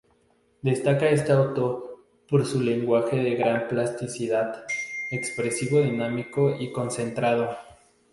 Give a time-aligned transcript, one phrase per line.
[0.63, 4.65] Destaca este auto por su lenguaje de gran plasticidad,
[5.11, 7.55] expresivo, dinámico y concentrado.